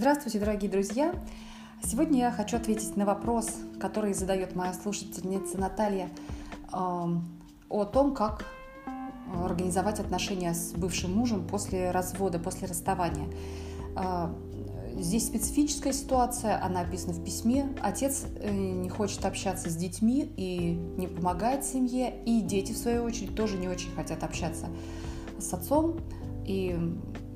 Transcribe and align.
Здравствуйте, 0.00 0.38
дорогие 0.38 0.70
друзья! 0.70 1.14
Сегодня 1.84 2.20
я 2.20 2.32
хочу 2.32 2.56
ответить 2.56 2.96
на 2.96 3.04
вопрос, 3.04 3.58
который 3.78 4.14
задает 4.14 4.56
моя 4.56 4.72
слушательница 4.72 5.58
Наталья 5.58 6.08
э, 6.72 6.76
о 7.68 7.84
том, 7.84 8.14
как 8.14 8.46
организовать 9.44 10.00
отношения 10.00 10.54
с 10.54 10.72
бывшим 10.72 11.12
мужем 11.12 11.46
после 11.46 11.90
развода, 11.90 12.38
после 12.38 12.66
расставания. 12.66 13.28
Э, 13.94 14.32
здесь 14.96 15.26
специфическая 15.26 15.92
ситуация, 15.92 16.64
она 16.64 16.80
описана 16.80 17.12
в 17.12 17.22
письме. 17.22 17.68
Отец 17.82 18.24
э, 18.36 18.50
не 18.50 18.88
хочет 18.88 19.26
общаться 19.26 19.68
с 19.68 19.76
детьми 19.76 20.32
и 20.38 20.80
не 20.96 21.08
помогает 21.08 21.62
семье, 21.62 22.22
и 22.24 22.40
дети, 22.40 22.72
в 22.72 22.78
свою 22.78 23.04
очередь, 23.04 23.34
тоже 23.34 23.58
не 23.58 23.68
очень 23.68 23.90
хотят 23.94 24.24
общаться 24.24 24.68
с 25.38 25.52
отцом. 25.52 26.00
И 26.46 26.74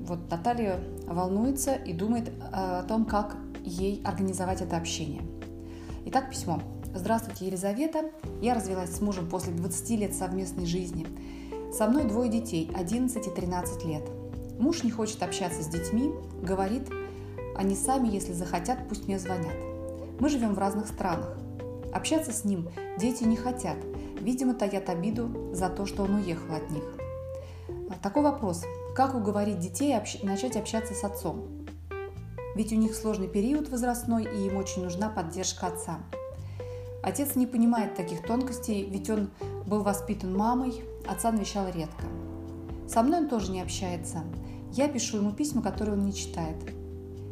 вот 0.05 0.29
Наталья 0.29 0.79
волнуется 1.07 1.73
и 1.73 1.93
думает 1.93 2.29
э, 2.29 2.31
о 2.51 2.83
том, 2.83 3.05
как 3.05 3.35
ей 3.63 4.01
организовать 4.05 4.61
это 4.61 4.77
общение. 4.77 5.23
Итак, 6.05 6.29
письмо. 6.29 6.61
Здравствуйте, 6.93 7.47
Елизавета. 7.47 8.11
Я 8.41 8.53
развелась 8.53 8.95
с 8.95 9.01
мужем 9.01 9.27
после 9.27 9.53
20 9.53 9.89
лет 9.91 10.13
совместной 10.13 10.65
жизни. 10.65 11.07
Со 11.73 11.87
мной 11.87 12.05
двое 12.05 12.29
детей, 12.29 12.71
11 12.73 13.27
и 13.27 13.29
13 13.29 13.85
лет. 13.85 14.03
Муж 14.59 14.83
не 14.83 14.91
хочет 14.91 15.21
общаться 15.23 15.61
с 15.61 15.67
детьми, 15.67 16.11
говорит, 16.41 16.89
они 17.57 17.75
сами, 17.75 18.07
если 18.07 18.31
захотят, 18.31 18.87
пусть 18.87 19.07
мне 19.07 19.19
звонят. 19.19 19.55
Мы 20.19 20.29
живем 20.29 20.53
в 20.53 20.59
разных 20.59 20.87
странах. 20.87 21.37
Общаться 21.93 22.31
с 22.31 22.45
ним 22.45 22.69
дети 22.97 23.23
не 23.23 23.35
хотят. 23.35 23.77
Видимо, 24.21 24.53
таят 24.53 24.89
обиду 24.89 25.53
за 25.53 25.69
то, 25.69 25.85
что 25.85 26.03
он 26.03 26.15
уехал 26.15 26.55
от 26.55 26.69
них. 26.69 26.83
Такой 28.01 28.23
вопрос. 28.23 28.63
Как 28.95 29.13
уговорить 29.13 29.59
детей 29.59 29.93
общ... 29.93 30.23
начать 30.23 30.55
общаться 30.55 30.93
с 30.93 31.03
отцом? 31.03 31.67
Ведь 32.55 32.71
у 32.71 32.77
них 32.77 32.95
сложный 32.95 33.27
период 33.27 33.67
возрастной, 33.67 34.23
и 34.23 34.47
им 34.47 34.55
очень 34.55 34.83
нужна 34.83 35.09
поддержка 35.09 35.67
отца. 35.67 35.99
Отец 37.03 37.35
не 37.35 37.45
понимает 37.45 37.95
таких 37.95 38.25
тонкостей, 38.25 38.89
ведь 38.89 39.09
он 39.09 39.31
был 39.65 39.83
воспитан 39.83 40.33
мамой, 40.33 40.81
отца 41.05 41.33
навещал 41.33 41.65
редко. 41.67 42.05
Со 42.87 43.03
мной 43.03 43.19
он 43.19 43.27
тоже 43.27 43.51
не 43.51 43.61
общается. 43.61 44.23
Я 44.71 44.87
пишу 44.87 45.17
ему 45.17 45.33
письма, 45.33 45.61
которые 45.61 45.97
он 45.97 46.05
не 46.05 46.13
читает. 46.13 46.55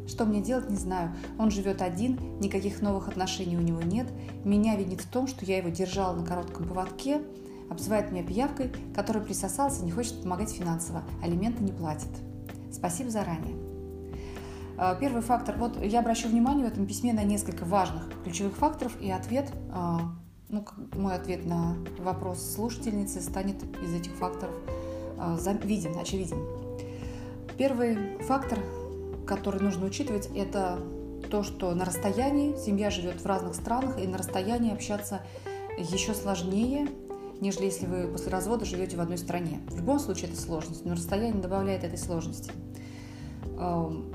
Что 0.06 0.26
мне 0.26 0.42
делать, 0.42 0.68
не 0.68 0.76
знаю. 0.76 1.16
Он 1.38 1.50
живет 1.50 1.80
один, 1.80 2.20
никаких 2.40 2.82
новых 2.82 3.08
отношений 3.08 3.56
у 3.56 3.62
него 3.62 3.80
нет. 3.80 4.06
Меня 4.44 4.76
винит 4.76 5.00
в 5.00 5.08
том, 5.08 5.26
что 5.26 5.46
я 5.46 5.56
его 5.56 5.70
держала 5.70 6.14
на 6.14 6.26
коротком 6.26 6.68
поводке, 6.68 7.22
обзывает 7.70 8.12
меня 8.12 8.22
пиявкой, 8.22 8.72
который 8.94 9.22
присосался 9.22 9.84
не 9.84 9.90
хочет 9.90 10.22
помогать 10.22 10.50
финансово, 10.50 11.02
алименты 11.22 11.62
не 11.62 11.72
платит. 11.72 12.10
Спасибо 12.72 13.10
заранее. 13.10 13.56
А, 14.76 14.94
первый 14.94 15.22
фактор. 15.22 15.56
Вот 15.56 15.80
я 15.82 16.00
обращу 16.00 16.28
внимание 16.28 16.66
в 16.66 16.68
этом 16.68 16.86
письме 16.86 17.12
на 17.12 17.22
несколько 17.22 17.64
важных 17.64 18.08
ключевых 18.24 18.56
факторов, 18.56 19.00
и 19.00 19.10
ответ, 19.10 19.52
а, 19.72 20.00
ну, 20.48 20.64
мой 20.94 21.14
ответ 21.14 21.46
на 21.46 21.76
вопрос 21.98 22.54
слушательницы 22.54 23.20
станет 23.20 23.62
из 23.82 23.94
этих 23.94 24.12
факторов 24.12 24.54
а, 25.18 25.36
виден, 25.62 25.96
очевиден. 25.98 26.38
Первый 27.56 28.18
фактор, 28.22 28.58
который 29.26 29.60
нужно 29.60 29.86
учитывать, 29.86 30.28
это 30.34 30.80
то, 31.30 31.42
что 31.42 31.74
на 31.74 31.84
расстоянии 31.84 32.56
семья 32.56 32.90
живет 32.90 33.20
в 33.20 33.26
разных 33.26 33.54
странах, 33.54 33.98
и 33.98 34.06
на 34.06 34.18
расстоянии 34.18 34.72
общаться 34.72 35.22
еще 35.78 36.14
сложнее, 36.14 36.88
нежели 37.40 37.66
если 37.66 37.86
вы 37.86 38.08
после 38.08 38.30
развода 38.30 38.64
живете 38.64 38.96
в 38.96 39.00
одной 39.00 39.18
стране. 39.18 39.60
В 39.68 39.76
любом 39.76 39.98
случае 39.98 40.30
это 40.30 40.40
сложность, 40.40 40.84
но 40.84 40.92
расстояние 40.92 41.42
добавляет 41.42 41.84
этой 41.84 41.98
сложности. 41.98 42.52
Эм, 43.58 44.12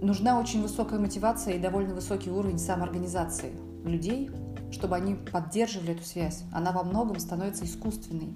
нужна 0.00 0.38
очень 0.38 0.62
высокая 0.62 0.98
мотивация 0.98 1.54
и 1.54 1.58
довольно 1.58 1.94
высокий 1.94 2.30
уровень 2.30 2.58
самоорганизации 2.58 3.52
людей, 3.84 4.30
чтобы 4.70 4.96
они 4.96 5.14
поддерживали 5.14 5.92
эту 5.92 6.04
связь. 6.04 6.44
Она 6.52 6.72
во 6.72 6.82
многом 6.82 7.18
становится 7.18 7.64
искусственной. 7.64 8.34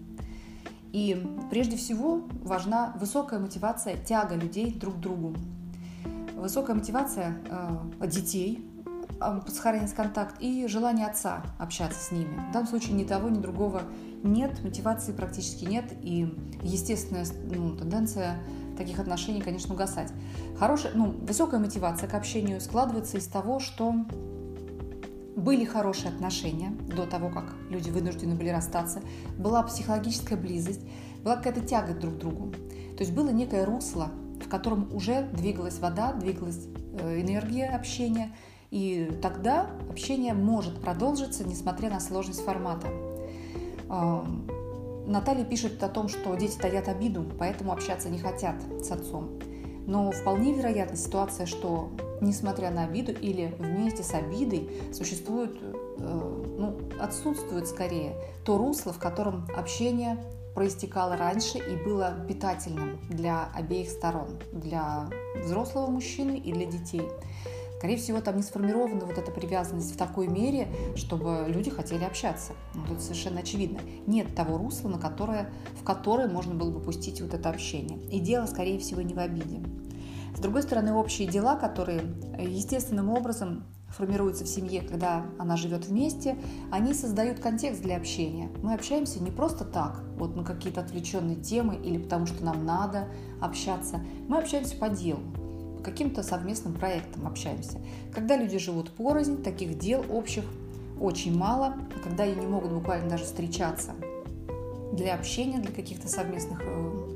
И 0.93 1.27
прежде 1.51 1.77
всего 1.77 2.23
важна 2.43 2.95
высокая 2.99 3.39
мотивация, 3.39 3.97
тяга 3.97 4.35
людей 4.35 4.73
друг 4.73 4.97
к 4.97 4.99
другу. 4.99 5.35
Высокая 6.37 6.77
мотивация 6.77 7.39
э, 8.01 8.07
детей 8.07 8.65
сохранять 9.49 9.93
контакт 9.95 10.37
и 10.41 10.67
желание 10.69 11.07
отца 11.07 11.43
общаться 11.59 11.99
с 12.01 12.11
ними. 12.11 12.49
В 12.49 12.53
данном 12.53 12.69
случае 12.69 12.95
ни 12.95 13.05
того, 13.05 13.29
ни 13.29 13.39
другого 13.39 13.83
нет, 14.27 14.63
мотивации 14.63 15.13
практически 15.13 15.65
нет, 15.65 15.93
и 16.03 16.35
естественная 16.63 17.27
ну, 17.55 17.77
тенденция 17.77 18.39
таких 18.77 18.99
отношений, 18.99 19.41
конечно, 19.41 19.75
угасать. 19.75 20.13
Хорошая, 20.59 20.93
ну, 20.95 21.11
высокая 21.11 21.61
мотивация 21.61 22.09
к 22.09 22.15
общению 22.15 22.61
складывается 22.61 23.19
из 23.19 23.27
того, 23.27 23.59
что 23.59 23.95
были 25.37 25.65
хорошие 25.65 26.11
отношения 26.11 26.71
до 26.95 27.07
того, 27.07 27.29
как 27.29 27.55
люди 27.69 27.91
вынуждены 27.91 28.35
были 28.35 28.49
расстаться, 28.49 29.03
была 29.39 29.63
психологическая 29.63 30.39
близость, 30.39 30.81
была 31.23 31.37
какая-то 31.37 31.61
тяга 31.61 31.95
друг 31.95 32.15
к 32.15 32.19
другу. 32.19 32.53
То 32.97 33.03
есть 33.03 33.13
было 33.13 33.29
некое 33.29 33.65
русло, 33.67 34.11
в 34.45 34.49
котором 34.49 34.95
уже 34.95 35.29
двигалась 35.33 35.79
вода, 35.79 36.13
двигалась 36.15 36.67
э, 36.99 37.21
энергия 37.21 37.67
общения, 37.67 38.35
и 38.71 39.11
тогда 39.23 39.71
общение 39.91 40.35
может 40.35 40.81
продолжиться, 40.81 41.45
несмотря 41.45 41.91
на 41.91 42.01
сложность 42.01 42.45
формата. 42.45 42.89
Наталья 43.89 45.45
пишет 45.45 45.83
о 45.83 45.89
том, 45.89 46.09
что 46.09 46.35
дети 46.35 46.57
таят 46.59 46.89
обиду, 46.89 47.25
поэтому 47.39 47.73
общаться 47.73 48.09
не 48.09 48.19
хотят 48.19 48.57
с 48.81 48.91
отцом. 48.91 49.39
Но 49.87 50.11
вполне 50.11 50.53
вероятна 50.53 50.97
ситуация, 50.97 51.47
что 51.47 51.91
несмотря 52.21 52.71
на 52.71 52.85
обиду 52.85 53.13
или 53.13 53.55
вместе 53.59 54.03
с 54.03 54.13
обидой 54.15 54.69
существует, 54.93 55.57
э, 55.63 56.45
ну, 56.59 56.77
отсутствует 57.01 57.69
скорее 57.69 58.17
то 58.45 58.59
русло, 58.59 58.93
в 58.93 58.99
котором 58.99 59.47
общение 59.57 60.19
проистекало 60.57 61.17
раньше 61.17 61.59
и 61.59 61.77
было 61.85 62.17
питательным 62.27 62.99
для 63.09 63.49
обеих 63.55 63.91
сторон, 63.91 64.31
для 64.53 65.09
взрослого 65.45 65.89
мужчины 65.89 66.37
и 66.39 66.53
для 66.53 66.67
детей. 66.67 67.03
Скорее 67.79 67.99
всего, 67.99 68.21
там 68.21 68.37
не 68.37 68.43
сформирована 68.43 69.05
вот 69.05 69.19
эта 69.19 69.31
привязанность 69.31 69.95
в 69.95 69.99
такой 69.99 70.29
мере, 70.29 70.69
чтобы 70.97 71.45
люди 71.49 71.71
хотели 71.71 72.05
общаться. 72.05 72.55
Ну, 72.75 72.87
тут 72.87 73.03
совершенно 73.03 73.41
очевидно. 73.41 73.81
Нет 74.07 74.35
того 74.35 74.57
русла, 74.57 74.89
на 74.89 74.99
которое, 74.99 75.51
в 75.79 75.85
которое 75.85 76.27
можно 76.27 76.55
было 76.55 76.71
бы 76.71 76.81
пустить 76.81 77.21
вот 77.21 77.35
это 77.35 77.51
общение. 77.51 77.99
И 78.11 78.19
дело, 78.19 78.47
скорее 78.47 78.79
всего, 78.79 79.03
не 79.03 79.13
в 79.13 79.19
обиде. 79.19 79.61
С 80.35 80.41
другой 80.41 80.63
стороны, 80.63 80.95
общие 80.95 81.29
дела, 81.29 81.57
которые 81.57 82.03
естественным 82.39 83.11
образом 83.11 83.65
формируются 83.89 84.45
в 84.45 84.49
семье, 84.49 84.83
когда 84.83 85.27
она 85.39 85.57
живет 85.57 85.87
вместе, 85.87 86.37
они 86.71 86.93
создают 86.93 87.41
контекст 87.41 87.83
для 87.83 87.97
общения. 87.97 88.51
Мы 88.63 88.75
общаемся 88.75 89.23
не 89.23 89.31
просто 89.31 89.65
так, 89.65 90.03
вот 90.17 90.35
на 90.35 90.45
какие-то 90.45 90.81
отвлеченные 90.81 91.37
темы 91.37 91.77
или 91.77 91.99
потому 91.99 92.27
что 92.27 92.45
нам 92.45 92.65
надо 92.65 93.09
общаться. 93.41 94.01
Мы 94.29 94.39
общаемся 94.39 94.77
по 94.77 94.89
делу 94.89 95.23
каким-то 95.83 96.23
совместным 96.23 96.75
проектам 96.75 97.27
общаемся. 97.27 97.79
Когда 98.15 98.37
люди 98.37 98.59
живут 98.59 98.91
порознь, 98.91 99.43
таких 99.43 99.79
дел 99.79 100.05
общих 100.11 100.45
очень 101.01 101.37
мало, 101.37 101.77
а 101.95 101.99
когда 102.03 102.25
они 102.25 102.35
не 102.35 102.47
могут 102.47 102.73
буквально 102.73 103.11
даже 103.11 103.25
встречаться 103.25 103.93
для 104.93 105.15
общения, 105.15 105.59
для 105.59 105.73
каких-то 105.73 106.09
совместных 106.09 106.63
э, 106.65 107.07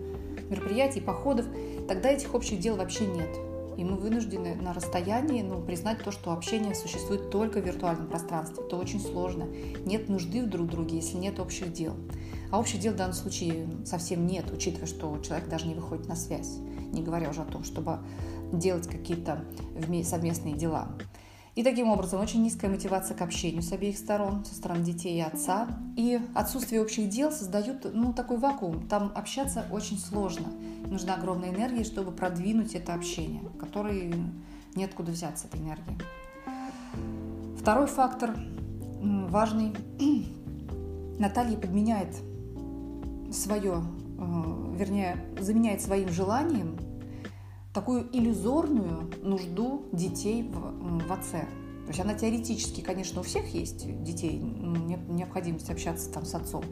мероприятий, 0.50 1.00
походов, 1.00 1.46
тогда 1.88 2.10
этих 2.10 2.34
общих 2.34 2.60
дел 2.60 2.76
вообще 2.76 3.06
нет. 3.06 3.30
И 3.76 3.84
мы 3.84 3.96
вынуждены 3.96 4.56
на 4.56 4.74
расстоянии 4.74 5.42
ну, 5.42 5.62
признать 5.62 6.02
то, 6.02 6.10
что 6.10 6.32
общение 6.32 6.74
существует 6.74 7.30
только 7.30 7.60
в 7.60 7.66
виртуальном 7.66 8.08
пространстве. 8.08 8.64
Это 8.66 8.76
очень 8.76 9.00
сложно. 9.00 9.46
Нет 9.86 10.08
нужды 10.08 10.42
в 10.42 10.50
друг 10.50 10.68
друге, 10.68 10.96
если 10.96 11.16
нет 11.16 11.40
общих 11.40 11.72
дел. 11.72 11.94
А 12.50 12.58
общих 12.58 12.80
дел 12.80 12.92
в 12.92 12.96
данном 12.96 13.14
случае 13.14 13.68
совсем 13.84 14.26
нет, 14.26 14.50
учитывая, 14.52 14.86
что 14.86 15.18
человек 15.18 15.48
даже 15.48 15.66
не 15.66 15.74
выходит 15.74 16.08
на 16.08 16.16
связь, 16.16 16.56
не 16.92 17.02
говоря 17.02 17.30
уже 17.30 17.42
о 17.42 17.44
том, 17.44 17.64
чтобы 17.64 18.00
делать 18.52 18.88
какие-то 18.88 19.44
совместные 20.04 20.54
дела. 20.54 20.88
И 21.56 21.64
таким 21.64 21.88
образом 21.88 22.20
очень 22.20 22.42
низкая 22.42 22.70
мотивация 22.70 23.16
к 23.16 23.22
общению 23.22 23.62
с 23.62 23.72
обеих 23.72 23.98
сторон, 23.98 24.44
со 24.44 24.54
стороны 24.54 24.84
детей 24.84 25.18
и 25.18 25.20
отца. 25.20 25.68
И 25.96 26.20
отсутствие 26.34 26.80
общих 26.80 27.08
дел 27.08 27.32
создают 27.32 27.92
ну, 27.92 28.12
такой 28.12 28.38
вакуум. 28.38 28.86
Там 28.86 29.12
общаться 29.14 29.66
очень 29.70 29.98
сложно. 29.98 30.46
Нужна 30.86 31.16
огромная 31.16 31.50
энергия, 31.50 31.84
чтобы 31.84 32.12
продвинуть 32.12 32.74
это 32.74 32.94
общение, 32.94 33.42
который 33.58 34.14
неоткуда 34.74 35.10
взяться, 35.10 35.48
этой 35.48 35.60
энергии. 35.60 35.98
Второй 37.58 37.88
фактор 37.88 38.34
важный. 39.02 39.74
Наталья 41.18 41.58
подменяет 41.58 42.16
свое, 43.32 43.82
э, 44.18 44.74
вернее, 44.76 45.24
заменяет 45.38 45.80
своим 45.80 46.08
желанием 46.10 46.76
такую 47.72 48.08
иллюзорную 48.12 49.10
нужду 49.22 49.88
детей 49.92 50.42
в, 50.42 51.06
в 51.06 51.12
отце. 51.12 51.46
То 51.84 51.88
есть 51.88 52.00
она 52.00 52.14
теоретически, 52.14 52.82
конечно, 52.82 53.20
у 53.20 53.24
всех 53.24 53.46
есть 53.54 54.02
детей, 54.04 54.38
необходимость 54.38 55.70
общаться 55.70 56.10
там 56.12 56.24
с 56.24 56.34
отцом, 56.34 56.64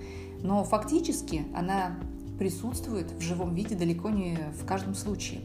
но 0.43 0.63
фактически 0.65 1.45
она 1.55 1.99
присутствует 2.39 3.11
в 3.11 3.21
живом 3.21 3.55
виде 3.55 3.75
далеко 3.75 4.11
не 4.11 4.39
в 4.61 4.65
каждом 4.65 4.95
случае. 4.95 5.41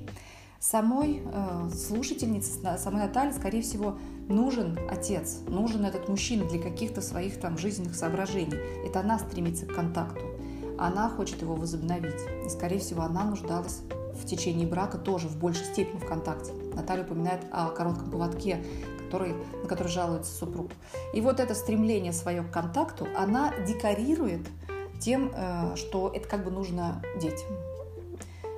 самой 0.59 1.23
э, 1.25 1.69
слушательнице, 1.75 2.77
самой 2.77 3.01
Наталье, 3.01 3.33
скорее 3.33 3.61
всего, 3.63 3.97
нужен 4.29 4.77
отец, 4.89 5.39
нужен 5.47 5.85
этот 5.85 6.07
мужчина 6.07 6.47
для 6.47 6.61
каких-то 6.61 7.01
своих 7.01 7.39
там 7.39 7.57
жизненных 7.57 7.95
соображений. 7.95 8.55
Это 8.85 8.99
она 8.99 9.19
стремится 9.19 9.65
к 9.65 9.73
контакту, 9.73 10.21
она 10.77 11.09
хочет 11.09 11.41
его 11.41 11.55
возобновить. 11.55 12.21
И, 12.45 12.49
скорее 12.49 12.79
всего, 12.79 13.03
она 13.03 13.23
нуждалась 13.23 13.81
в 14.13 14.25
течение 14.25 14.67
брака 14.67 14.97
тоже 14.97 15.27
в 15.27 15.37
большей 15.37 15.65
степени 15.65 15.99
в 15.99 16.05
контакте. 16.05 16.51
Наталья 16.73 17.03
упоминает 17.03 17.41
о 17.51 17.69
коротком 17.69 18.11
поводке, 18.11 18.63
который, 19.05 19.33
на 19.61 19.67
который 19.67 19.89
жалуется 19.89 20.33
супруг. 20.33 20.71
И 21.13 21.21
вот 21.21 21.39
это 21.39 21.55
стремление 21.55 22.13
свое 22.13 22.43
к 22.43 22.51
контакту, 22.51 23.07
она 23.15 23.53
декорирует 23.67 24.47
тем, 24.99 25.31
э, 25.35 25.75
что 25.75 26.11
это 26.13 26.27
как 26.27 26.43
бы 26.43 26.51
нужно 26.51 27.01
детям. 27.19 27.49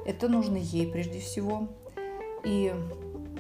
Это 0.06 0.28
нужно 0.30 0.58
ей 0.58 0.88
прежде 0.88 1.20
всего. 1.20 1.68
И 2.44 2.74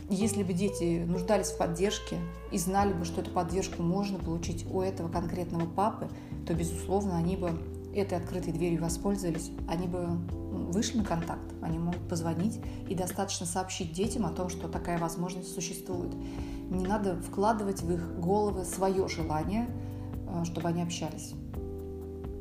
если 0.10 0.44
бы 0.44 0.54
дети 0.54 1.04
нуждались 1.06 1.48
в 1.48 1.58
поддержке 1.58 2.18
и 2.52 2.58
знали 2.58 2.94
бы, 2.94 3.06
что 3.06 3.22
эту 3.22 3.32
поддержку 3.32 3.82
можно 3.82 4.20
получить 4.20 4.66
у 4.72 4.82
этого 4.82 5.10
конкретного 5.10 5.68
папы, 5.68 6.10
то, 6.48 6.54
безусловно, 6.54 7.18
они 7.18 7.38
бы 7.38 7.52
этой 7.96 8.18
открытой 8.18 8.54
дверью 8.54 8.82
воспользовались, 8.82 9.52
они 9.68 9.88
бы 9.88 10.06
вышли 10.72 10.98
на 10.98 11.06
контакт, 11.06 11.54
они 11.62 11.80
могут 11.80 12.08
позвонить 12.08 12.60
и 12.90 12.96
достаточно 12.96 13.46
сообщить 13.46 13.94
детям 13.94 14.26
о 14.26 14.32
том, 14.32 14.50
что 14.50 14.68
такая 14.68 14.98
возможность 14.98 15.54
существует. 15.54 16.14
Не 16.70 16.86
надо 16.86 17.16
вкладывать 17.16 17.82
в 17.82 17.92
их 17.92 18.20
головы 18.20 18.66
свое 18.66 19.08
желание, 19.08 19.68
э, 20.28 20.44
чтобы 20.46 20.70
они 20.70 20.82
общались. 20.82 21.34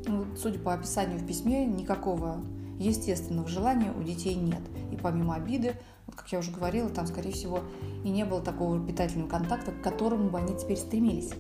Ну, 0.07 0.25
судя 0.37 0.59
по 0.59 0.75
описанию 0.75 1.19
в 1.19 1.27
письме, 1.27 1.65
никакого 1.67 2.41
естественного 2.79 3.49
желания 3.49 3.93
у 3.93 4.03
детей 4.03 4.35
нет. 4.35 4.63
И 4.93 4.97
помимо 4.97 5.35
обиды, 5.35 5.75
вот 6.07 6.17
как 6.17 6.31
я 6.33 6.39
уже 6.39 6.51
говорила, 6.51 6.89
там, 6.89 7.07
скорее 7.07 7.33
всего, 7.33 7.61
и 8.05 8.11
не 8.11 8.25
было 8.25 8.41
такого 8.41 8.85
питательного 8.85 9.29
контакта, 9.29 9.73
к 9.73 9.83
которому 9.83 10.31
бы 10.31 10.39
они 10.39 10.57
теперь 10.57 10.77
стремились. 10.77 11.31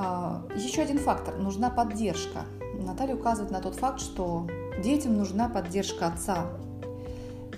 А, 0.00 0.44
Еще 0.54 0.82
один 0.82 0.98
фактор– 0.98 1.36
нужна 1.38 1.70
поддержка. 1.70 2.44
Наталья 2.78 3.16
указывает 3.16 3.50
на 3.50 3.60
тот 3.60 3.74
факт, 3.74 4.00
что 4.00 4.46
детям 4.80 5.16
нужна 5.16 5.48
поддержка 5.48 6.06
отца. 6.06 6.46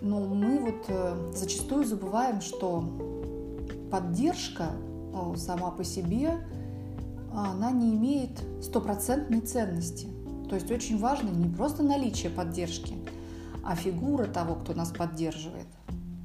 Но 0.00 0.20
мы 0.20 0.58
вот 0.58 0.86
э, 0.88 1.32
зачастую 1.34 1.84
забываем, 1.84 2.40
что 2.40 2.82
поддержка 3.90 4.70
сама 5.36 5.70
по 5.70 5.84
себе, 5.84 6.46
она 7.34 7.72
не 7.72 7.94
имеет 7.94 8.30
стопроцентной 8.62 9.40
ценности. 9.40 10.08
То 10.48 10.54
есть 10.54 10.70
очень 10.70 10.98
важно 10.98 11.28
не 11.28 11.54
просто 11.54 11.82
наличие 11.82 12.30
поддержки, 12.30 12.94
а 13.62 13.76
фигура 13.76 14.24
того, 14.24 14.54
кто 14.54 14.72
нас 14.72 14.90
поддерживает. 14.90 15.66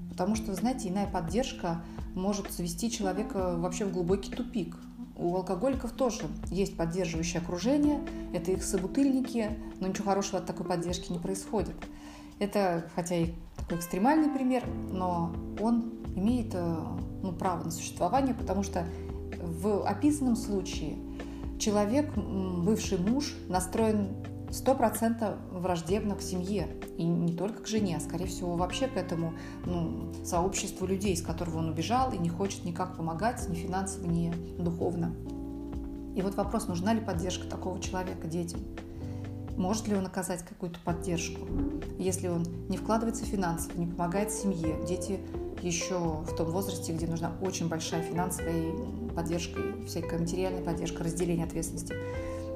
Потому 0.10 0.36
что, 0.36 0.54
знаете, 0.54 0.88
иная 0.88 1.08
поддержка 1.08 1.82
может 2.14 2.54
завести 2.54 2.90
человека 2.90 3.56
вообще 3.58 3.84
в 3.84 3.92
глубокий 3.92 4.32
тупик. 4.32 4.78
У 5.18 5.36
алкоголиков 5.36 5.92
тоже 5.92 6.24
есть 6.50 6.76
поддерживающее 6.76 7.42
окружение, 7.42 8.02
это 8.34 8.52
их 8.52 8.64
собутыльники, 8.64 9.58
но 9.80 9.88
ничего 9.88 10.10
хорошего 10.10 10.40
от 10.40 10.46
такой 10.46 10.66
поддержки 10.66 11.12
не 11.12 11.20
происходит. 11.20 11.76
Это, 12.40 12.90
хотя 12.96 13.16
и 13.16 13.34
такой 13.56 13.78
экстремальный 13.78 14.30
пример, 14.30 14.68
но 14.92 15.34
он 15.62 15.94
имеет 16.16 16.54
э, 16.54 16.78
ну, 17.24 17.32
право 17.32 17.64
на 17.64 17.72
существование, 17.72 18.34
потому 18.34 18.64
что 18.64 18.86
в 19.42 19.88
описанном 19.88 20.36
случае 20.36 20.98
человек, 21.60 22.14
бывший 22.16 22.98
муж, 22.98 23.34
настроен 23.48 24.10
100% 24.56 25.38
враждебно 25.52 26.16
к 26.16 26.22
семье. 26.22 26.68
И 26.98 27.04
не 27.04 27.36
только 27.36 27.63
к 27.63 27.68
жене, 27.68 27.98
а, 27.98 28.00
скорее 28.00 28.28
всего, 28.28 28.56
вообще 28.56 28.88
к 28.88 28.96
этому 28.96 29.34
ну, 29.66 30.13
сообществу 30.24 30.88
людей, 30.88 31.13
из 31.13 31.22
которого 31.22 31.57
он 31.57 31.69
убежал 31.69 32.12
и 32.12 32.18
не 32.18 32.30
хочет 32.30 32.63
никак 32.63 32.96
помогать 32.96 33.48
ни 33.50 33.56
финансово, 33.56 34.07
ни 34.07 34.34
духовно. 34.57 35.13
И 36.16 36.22
вот 36.22 36.36
вопрос, 36.36 36.68
нужна 36.68 36.94
ли 36.94 37.02
поддержка 37.02 37.46
такого 37.48 37.80
человека 37.81 38.28
детям? 38.28 38.62
Может 39.57 39.88
ли 39.88 39.96
он 39.96 40.06
оказать 40.06 40.44
какую-то 40.44 40.80
поддержку? 40.84 41.48
Если 41.98 42.28
он 42.28 42.46
не 42.69 42.78
вкладывается 42.78 43.25
финансово, 43.25 43.78
не 43.78 43.88
помогает 43.88 44.31
семье, 44.31 44.78
дети 44.88 45.19
еще 45.62 45.98
в 45.98 46.36
том 46.36 46.51
возрасте, 46.51 46.94
где 46.94 47.08
нужна 47.08 47.31
очень 47.42 47.68
большая 47.68 48.01
финансовая 48.01 48.74
поддержка, 49.16 49.62
всякая 49.88 50.19
материальная 50.19 50.63
поддержка, 50.63 51.04
разделение 51.04 51.46
ответственности, 51.46 51.96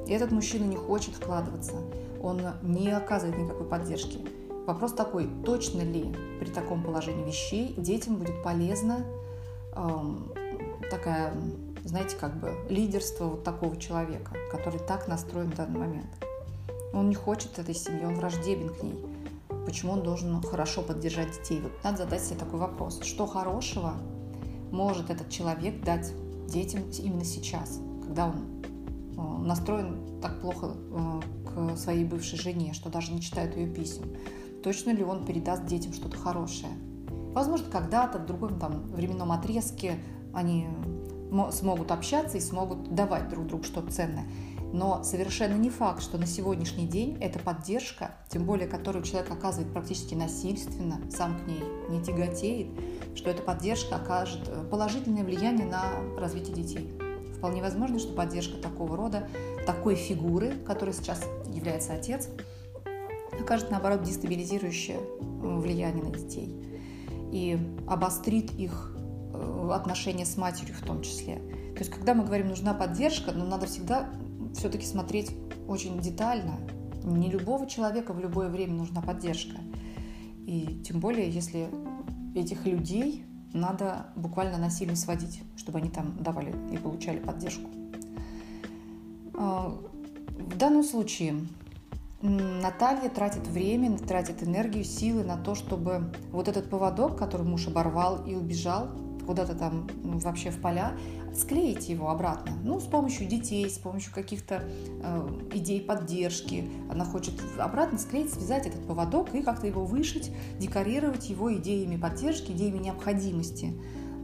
и 0.10 0.12
этот 0.12 0.32
мужчина 0.32 0.64
не 0.64 0.76
хочет 0.76 1.14
вкладываться, 1.14 1.74
он 2.20 2.42
не 2.64 2.90
оказывает 2.90 3.38
никакой 3.38 3.68
поддержки. 3.68 4.20
Вопрос 4.66 4.94
такой, 4.94 5.30
точно 5.46 5.82
ли 5.82 6.16
при 6.40 6.50
таком 6.50 6.84
положении 6.84 7.24
вещей 7.24 7.76
детям 7.78 8.16
будет 8.16 8.42
полезно 8.42 9.06
эм, 9.76 10.34
такая, 10.90 11.32
знаете, 11.86 12.18
как 12.18 12.40
бы 12.40 12.56
лидерство 12.70 13.26
вот 13.26 13.44
такого 13.44 13.78
человека, 13.78 14.32
который 14.52 14.80
так 14.80 15.08
настроен 15.08 15.52
в 15.52 15.56
данный 15.56 15.80
момент. 15.80 16.10
Он 16.92 17.08
не 17.10 17.16
хочет 17.16 17.60
этой 17.60 17.76
семьи, 17.76 18.04
он 18.04 18.16
враждебен 18.16 18.70
к 18.70 18.82
ней. 18.82 19.06
Почему 19.68 19.92
он 19.92 20.02
должен 20.02 20.42
хорошо 20.42 20.82
поддержать 20.82 21.34
детей? 21.34 21.62
Вот 21.62 21.72
надо 21.84 21.98
задать 21.98 22.24
себе 22.24 22.40
такой 22.40 22.60
вопрос. 22.60 23.02
Что 23.04 23.28
хорошего 23.28 23.94
может 24.72 25.12
этот 25.12 25.30
человек 25.30 25.84
дать 25.84 26.12
детям 26.48 26.82
именно 26.98 27.26
сейчас, 27.26 27.80
когда 28.08 28.26
он 28.26 28.59
настроен 29.20 30.20
так 30.22 30.42
плохо 30.42 30.74
э, 30.76 31.22
к 31.46 31.78
своей 31.78 32.06
бывшей 32.06 32.40
жене, 32.40 32.74
что 32.74 32.90
даже 32.90 33.12
не 33.12 33.22
читает 33.22 33.56
ее 33.56 33.68
писем. 33.68 34.04
Точно 34.64 34.92
ли 34.92 35.04
он 35.04 35.26
передаст 35.26 35.66
детям 35.66 35.94
что-то 35.94 36.18
хорошее? 36.18 36.72
Возможно, 37.34 37.70
когда-то 37.72 38.20
в 38.20 38.26
другом 38.26 38.60
там, 38.60 38.88
временном 38.90 39.32
отрезке 39.32 40.00
они 40.34 40.68
смогут 41.52 41.92
общаться 41.92 42.38
и 42.38 42.42
смогут 42.42 42.94
давать 42.94 43.30
друг 43.30 43.48
другу 43.48 43.64
что-то 43.64 43.92
ценное. 43.92 44.26
Но 44.72 45.04
совершенно 45.04 45.56
не 45.56 45.70
факт, 45.70 46.02
что 46.02 46.18
на 46.18 46.28
сегодняшний 46.28 46.88
день 46.88 47.18
эта 47.20 47.40
поддержка, 47.40 48.12
тем 48.30 48.46
более 48.46 48.68
которую 48.68 49.04
человек 49.04 49.32
оказывает 49.32 49.72
практически 49.74 50.14
насильственно, 50.14 51.00
сам 51.10 51.40
к 51.40 51.48
ней 51.48 51.64
не 51.90 52.04
тяготеет, 52.04 52.68
что 53.16 53.32
эта 53.32 53.42
поддержка 53.42 53.96
окажет 53.96 54.48
э, 54.48 54.64
положительное 54.70 55.24
влияние 55.24 55.66
на 55.66 55.84
развитие 56.18 56.56
детей. 56.56 57.09
Вполне 57.40 57.62
возможно, 57.62 58.00
что 58.00 58.14
поддержка 58.14 58.58
такого 58.58 58.98
рода, 58.98 59.30
такой 59.66 59.96
фигуры, 59.96 60.52
которой 60.66 60.94
сейчас 60.94 61.24
является 61.48 61.94
отец, 61.94 62.30
окажет, 63.40 63.72
наоборот, 63.72 64.04
дестабилизирующее 64.04 65.00
влияние 65.20 66.04
на 66.04 66.12
детей 66.12 66.54
и 67.32 67.58
обострит 67.88 68.52
их 68.56 68.94
э, 69.34 69.70
отношения 69.74 70.26
с 70.26 70.36
матерью 70.36 70.76
в 70.76 70.86
том 70.86 71.02
числе. 71.02 71.38
То 71.74 71.80
есть, 71.80 71.92
когда 71.92 72.14
мы 72.14 72.26
говорим, 72.26 72.50
нужна 72.50 72.74
поддержка, 72.74 73.32
но 73.32 73.46
надо 73.46 73.68
всегда 73.68 74.10
все-таки 74.54 74.86
смотреть 74.86 75.32
очень 75.66 75.98
детально. 76.02 76.58
Не 77.06 77.30
любого 77.30 77.68
человека 77.68 78.12
в 78.12 78.20
любое 78.20 78.50
время 78.50 78.74
нужна 78.74 79.02
поддержка. 79.02 79.56
И 80.46 80.82
тем 80.86 81.00
более, 81.00 81.30
если 81.30 81.70
этих 82.36 82.66
людей 82.66 83.24
надо 83.54 84.08
буквально 84.16 84.58
насильно 84.58 84.96
сводить, 84.96 85.42
чтобы 85.58 85.80
они 85.80 85.90
там 85.90 86.22
давали 86.22 86.54
и 86.72 86.78
получали 86.78 87.20
поддержку. 87.20 87.70
А, 89.36 89.76
в 90.38 90.58
данном 90.58 90.84
случае 90.84 91.36
Наталья 92.22 93.10
тратит 93.10 93.48
время, 93.48 93.98
тратит 93.98 94.44
энергию, 94.44 94.84
силы 94.84 95.24
на 95.24 95.38
то, 95.38 95.56
чтобы 95.56 96.12
вот 96.32 96.48
этот 96.48 96.70
поводок, 96.70 97.18
который 97.18 97.46
муж 97.46 97.68
оборвал 97.68 98.26
и 98.26 98.36
убежал 98.36 98.90
куда-то 99.30 99.54
там 99.54 99.88
вообще 100.04 100.50
в 100.50 100.60
поля, 100.60 100.94
склеить 101.36 101.88
его 101.88 102.10
обратно. 102.10 102.58
Ну, 102.64 102.80
с 102.80 102.86
помощью 102.86 103.28
детей, 103.28 103.70
с 103.70 103.78
помощью 103.78 104.12
каких-то 104.12 104.64
э, 105.04 105.30
идей 105.54 105.82
поддержки. 105.82 106.68
Она 106.90 107.06
хочет 107.06 107.36
обратно 107.60 108.00
склеить, 108.00 108.34
связать 108.34 108.66
этот 108.66 108.88
поводок 108.88 109.36
и 109.36 109.44
как-то 109.44 109.68
его 109.68 109.86
вышить, 109.86 110.32
декорировать 110.58 111.30
его 111.30 111.54
идеями 111.54 111.96
поддержки, 111.96 112.54
идеями 112.54 112.80
необходимости 112.80 113.76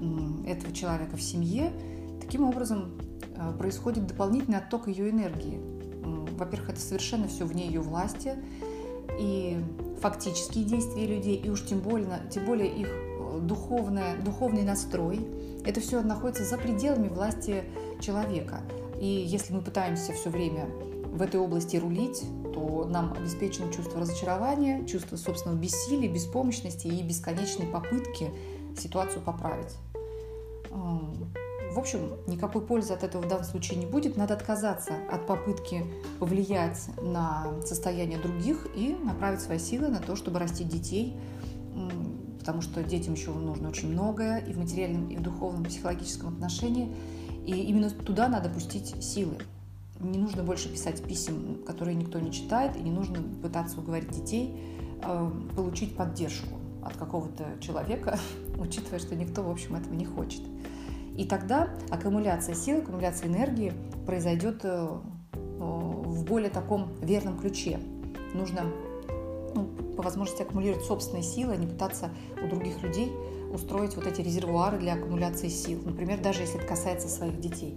э, 0.01 0.49
этого 0.49 0.73
человека 0.73 1.17
в 1.17 1.21
семье. 1.21 1.71
Таким 2.19 2.43
образом 2.43 2.99
э, 3.35 3.53
происходит 3.59 4.07
дополнительный 4.07 4.57
отток 4.57 4.87
ее 4.87 5.11
энергии. 5.11 5.61
Во-первых, 6.35 6.71
это 6.71 6.81
совершенно 6.81 7.27
все 7.27 7.45
вне 7.45 7.67
ее 7.67 7.81
власти. 7.81 8.37
И 9.19 9.59
фактические 10.01 10.65
действия 10.65 11.05
людей, 11.05 11.35
и 11.35 11.47
уж 11.47 11.63
тем 11.63 11.79
более, 11.79 12.07
тем 12.31 12.45
более 12.45 12.69
их 12.75 12.87
э, 12.87 13.04
духовное, 13.39 14.17
духовный 14.21 14.63
настрой– 14.63 15.25
это 15.65 15.79
все 15.81 16.01
находится 16.01 16.43
за 16.43 16.57
пределами 16.57 17.07
власти 17.07 17.63
человека. 17.99 18.61
И 18.99 19.05
если 19.05 19.53
мы 19.53 19.61
пытаемся 19.61 20.13
все 20.13 20.29
время 20.29 20.67
в 21.11 21.21
этой 21.21 21.39
области 21.39 21.77
рулить, 21.77 22.23
то 22.53 22.85
нам 22.85 23.13
обеспечено 23.13 23.71
чувство 23.71 23.99
разочарования, 23.99 24.85
чувство 24.85 25.17
собственного 25.17 25.57
бессилия, 25.57 26.09
беспомощности 26.09 26.87
и 26.87 27.01
бесконечной 27.01 27.67
попытки 27.67 28.31
ситуацию 28.77 29.21
поправить. 29.21 29.75
В 30.71 31.79
общем, 31.79 32.11
никакой 32.27 32.61
пользы 32.61 32.93
от 32.93 33.03
этого 33.03 33.21
в 33.21 33.27
данном 33.27 33.43
случае 33.43 33.79
не 33.79 33.85
будет. 33.85 34.15
Надо 34.15 34.33
отказаться 34.33 34.93
от 35.11 35.27
попытки 35.27 35.85
повлиять 36.19 36.79
на 37.01 37.47
состояние 37.65 38.17
других 38.17 38.67
и 38.75 38.95
направить 39.03 39.41
свои 39.41 39.59
силы 39.59 39.89
на 39.89 39.99
то, 39.99 40.15
чтобы 40.15 40.39
растить 40.39 40.69
детей 40.69 41.17
потому 42.45 42.61
что 42.61 42.83
детям 42.83 43.15
еще 43.15 43.31
нужно 43.31 43.69
очень 43.69 43.91
многое 43.91 44.37
и 44.37 44.53
в 44.53 44.59
материальном, 44.59 45.09
и 45.09 45.15
в 45.15 45.21
духовном, 45.23 45.63
и 45.63 45.65
в 45.65 45.69
психологическом 45.69 46.29
отношении. 46.29 46.95
И 47.43 47.53
именно 47.53 47.89
туда 47.89 48.27
надо 48.27 48.49
пустить 48.49 49.03
силы. 49.03 49.33
Не 49.99 50.19
нужно 50.19 50.43
больше 50.43 50.69
писать 50.69 51.03
писем, 51.03 51.63
которые 51.65 51.95
никто 51.95 52.19
не 52.19 52.31
читает, 52.31 52.77
и 52.77 52.81
не 52.81 52.91
нужно 52.91 53.23
пытаться 53.41 53.79
уговорить 53.79 54.11
детей 54.11 54.55
э, 55.01 55.31
получить 55.55 55.95
поддержку 55.95 56.59
от 56.83 56.95
какого-то 56.97 57.45
человека, 57.61 58.19
учитывая, 58.59 58.99
что 58.99 59.15
никто, 59.15 59.41
в 59.41 59.49
общем, 59.49 59.75
этого 59.75 59.95
не 59.95 60.05
хочет. 60.05 60.41
И 61.17 61.25
тогда 61.25 61.69
аккумуляция 61.89 62.53
сил, 62.53 62.77
аккумуляция 62.77 63.27
энергии 63.27 63.73
произойдет 64.05 64.59
э, 64.65 64.87
в 65.33 66.23
более 66.25 66.51
таком 66.51 66.93
верном 67.01 67.39
ключе. 67.39 67.79
Нужно 68.35 68.65
ну, 69.55 69.65
по 69.95 70.03
возможности 70.03 70.43
аккумулировать 70.43 70.85
собственные 70.85 71.23
силы, 71.23 71.53
а 71.53 71.57
не 71.57 71.65
пытаться 71.65 72.11
у 72.43 72.47
других 72.47 72.83
людей 72.83 73.11
устроить 73.53 73.95
вот 73.95 74.05
эти 74.05 74.21
резервуары 74.21 74.77
для 74.77 74.93
аккумуляции 74.93 75.47
сил. 75.47 75.81
Например, 75.85 76.19
даже 76.21 76.41
если 76.41 76.59
это 76.59 76.67
касается 76.67 77.07
своих 77.07 77.39
детей. 77.39 77.75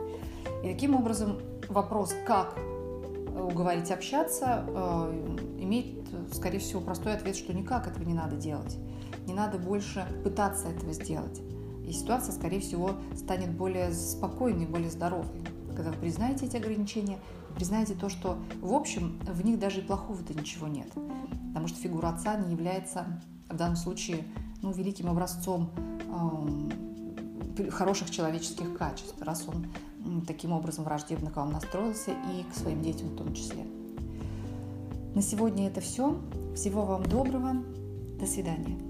И 0.63 0.73
таким 0.73 0.95
образом 0.97 1.39
вопрос, 1.69 2.15
как 2.27 2.59
уговорить 3.41 3.91
общаться, 3.91 4.65
э, 4.67 5.37
имеет, 5.61 6.05
скорее 6.33 6.59
всего, 6.59 6.81
простой 6.81 7.15
ответ, 7.15 7.37
что 7.37 7.53
никак 7.53 7.87
этого 7.87 8.03
не 8.05 8.15
надо 8.15 8.37
делать. 8.37 8.77
Не 9.27 9.35
надо 9.35 9.59
больше 9.59 10.07
пытаться 10.25 10.69
этого 10.69 10.93
сделать. 10.93 11.41
И 11.87 11.93
ситуация, 11.93 12.33
скорее 12.33 12.61
всего, 12.61 12.93
станет 13.17 13.51
более 13.51 13.93
спокойной, 13.93 14.67
более 14.67 14.91
здоровой. 14.91 15.27
Когда 15.75 15.91
вы 15.91 15.97
признаете 15.97 16.47
эти 16.47 16.57
ограничения, 16.57 17.19
признаете 17.59 17.95
то, 17.95 18.09
что, 18.09 18.39
в 18.63 18.73
общем, 18.73 19.19
в 19.27 19.45
них 19.45 19.59
даже 19.59 19.81
и 19.81 19.83
плохого-то 19.83 20.33
ничего 20.33 20.69
нет. 20.69 20.87
Потому 21.49 21.67
что 21.67 21.77
фигура 21.81 22.11
отца 22.11 22.37
не 22.37 22.53
является 22.53 23.21
в 23.49 23.57
данном 23.57 23.75
случае 23.75 24.25
ну, 24.63 24.71
великим 24.71 25.09
образцом 25.09 25.69
э, 27.57 27.71
хороших 27.71 28.13
человеческих 28.13 28.79
качеств, 28.79 29.21
раз 29.21 29.45
он 29.49 29.67
таким 30.27 30.53
образом 30.53 30.85
враждебно 30.85 31.31
к 31.31 31.37
вам 31.37 31.51
настроился 31.51 32.13
и 32.13 32.45
к 32.49 32.55
своим 32.55 32.81
детям 32.81 33.09
в 33.09 33.17
том 33.17 33.35
числе. 33.35 33.67
На 35.17 35.23
сегодня 35.23 35.67
это 35.67 35.81
все. 35.81 36.17
Всего 36.55 36.85
вам 36.85 37.03
доброго. 37.03 37.57
До 38.21 38.27
свидания. 38.27 38.88